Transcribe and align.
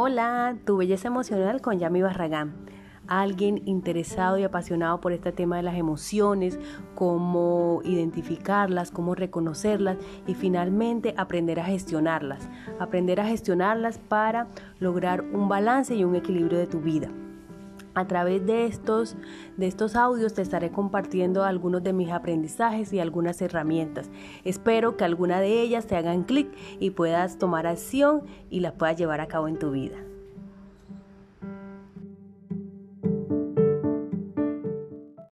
Hola, 0.00 0.54
tu 0.64 0.76
belleza 0.76 1.08
emocional 1.08 1.60
con 1.60 1.80
Yami 1.80 2.02
Barragán. 2.02 2.54
Alguien 3.08 3.62
interesado 3.66 4.38
y 4.38 4.44
apasionado 4.44 5.00
por 5.00 5.12
este 5.12 5.32
tema 5.32 5.56
de 5.56 5.64
las 5.64 5.74
emociones, 5.74 6.56
cómo 6.94 7.80
identificarlas, 7.82 8.92
cómo 8.92 9.16
reconocerlas 9.16 9.96
y 10.28 10.34
finalmente 10.34 11.14
aprender 11.16 11.58
a 11.58 11.64
gestionarlas. 11.64 12.48
Aprender 12.78 13.20
a 13.20 13.26
gestionarlas 13.26 13.98
para 13.98 14.46
lograr 14.78 15.22
un 15.22 15.48
balance 15.48 15.96
y 15.96 16.04
un 16.04 16.14
equilibrio 16.14 16.60
de 16.60 16.68
tu 16.68 16.78
vida. 16.78 17.10
A 17.98 18.06
través 18.06 18.46
de 18.46 18.66
estos, 18.66 19.16
de 19.56 19.66
estos 19.66 19.96
audios 19.96 20.32
te 20.32 20.40
estaré 20.40 20.70
compartiendo 20.70 21.42
algunos 21.42 21.82
de 21.82 21.92
mis 21.92 22.12
aprendizajes 22.12 22.92
y 22.92 23.00
algunas 23.00 23.42
herramientas. 23.42 24.08
Espero 24.44 24.96
que 24.96 25.02
alguna 25.02 25.40
de 25.40 25.60
ellas 25.62 25.88
te 25.88 25.96
hagan 25.96 26.22
clic 26.22 26.48
y 26.78 26.90
puedas 26.90 27.38
tomar 27.38 27.66
acción 27.66 28.22
y 28.50 28.60
las 28.60 28.74
puedas 28.74 28.96
llevar 28.96 29.20
a 29.20 29.26
cabo 29.26 29.48
en 29.48 29.58
tu 29.58 29.72
vida. 29.72 29.96